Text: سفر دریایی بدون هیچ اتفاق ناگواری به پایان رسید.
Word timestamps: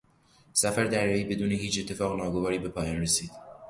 سفر 0.53 0.83
دریایی 0.85 1.23
بدون 1.23 1.51
هیچ 1.51 1.79
اتفاق 1.79 2.19
ناگواری 2.19 2.59
به 2.59 2.69
پایان 2.69 2.95
رسید. 2.95 3.31